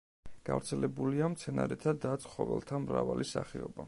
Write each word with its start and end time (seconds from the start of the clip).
გავრცელებულია 0.49 1.27
მცენარეთა 1.33 1.93
და 2.07 2.15
ცხოველთა 2.25 2.81
მრავალი 2.87 3.29
სახეობა. 3.37 3.79